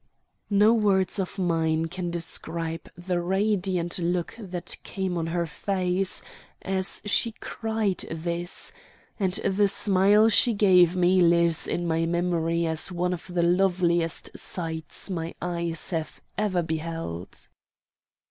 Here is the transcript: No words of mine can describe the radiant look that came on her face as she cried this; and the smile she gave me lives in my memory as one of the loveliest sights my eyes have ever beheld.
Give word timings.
No 0.49 0.73
words 0.73 1.19
of 1.19 1.37
mine 1.37 1.85
can 1.85 2.09
describe 2.09 2.89
the 2.97 3.21
radiant 3.21 3.99
look 3.99 4.33
that 4.39 4.75
came 4.81 5.15
on 5.15 5.27
her 5.27 5.45
face 5.45 6.23
as 6.63 7.03
she 7.05 7.33
cried 7.33 7.99
this; 8.09 8.73
and 9.19 9.33
the 9.45 9.67
smile 9.67 10.27
she 10.27 10.55
gave 10.55 10.95
me 10.95 11.19
lives 11.21 11.67
in 11.67 11.87
my 11.87 12.07
memory 12.07 12.65
as 12.65 12.91
one 12.91 13.13
of 13.13 13.27
the 13.31 13.43
loveliest 13.43 14.35
sights 14.35 15.11
my 15.11 15.35
eyes 15.39 15.91
have 15.91 16.19
ever 16.35 16.63
beheld. 16.63 17.47